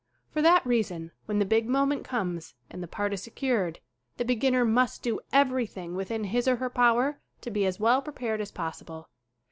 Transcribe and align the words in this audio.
For 0.31 0.41
that 0.41 0.65
reason 0.65 1.11
when 1.27 1.37
the 1.37 1.45
big 1.45 1.67
moment 1.69 2.03
comes, 2.03 2.55
and 2.71 2.81
the 2.81 2.87
part 2.87 3.13
is 3.13 3.21
secured, 3.21 3.79
the 4.17 4.25
beginner 4.25 4.65
must 4.65 5.03
do 5.03 5.19
everything 5.31 5.93
within 5.93 6.23
his 6.23 6.47
or 6.47 6.55
her 6.55 6.71
power 6.71 7.19
to 7.41 7.51
be 7.51 7.67
as 7.67 7.79
well 7.79 8.01
prepared 8.01 8.41
as 8.41 8.49
possible. 8.51 9.09